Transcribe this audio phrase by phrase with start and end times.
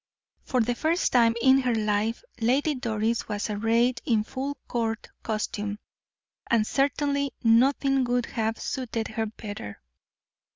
[0.41, 5.77] For the first time in her life Lady Doris was arrayed in full court costume,
[6.49, 9.79] and certainly nothing could have suited her better.